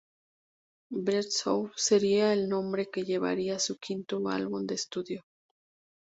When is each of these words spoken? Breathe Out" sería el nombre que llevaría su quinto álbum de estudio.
Breathe 0.89 1.41
Out" 1.45 1.73
sería 1.75 2.33
el 2.33 2.49
nombre 2.49 2.89
que 2.91 3.03
llevaría 3.03 3.59
su 3.59 3.77
quinto 3.77 4.27
álbum 4.29 4.65
de 4.65 4.73
estudio. 4.73 5.21